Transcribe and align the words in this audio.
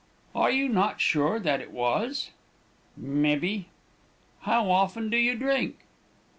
"'Are 0.33 0.49
you 0.49 0.67
not 0.67 0.99
sure 0.99 1.39
that 1.39 1.61
it 1.61 1.69
was?' 1.69 2.31
"'Mebbee.' 2.97 3.67
"'How 4.39 4.67
often 4.71 5.11
do 5.11 5.17
you 5.17 5.35
drink?' 5.35 5.77